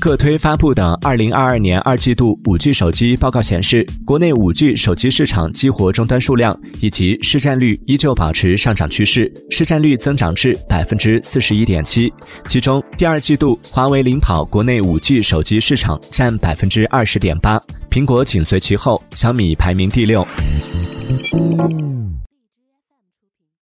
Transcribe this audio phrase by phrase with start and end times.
[0.00, 12.12] 各推发布的二零二二年二季度五 g 手机报告显示国内五 g 手机市场激活终端数量以及市占率依旧保持上涨趋势市占率增长至百分之四十一点七
[12.46, 20.24] 其中第二季度华为领跑国内五 g 手机市场占百分之二十点八苹果紧随其后小米排名第六。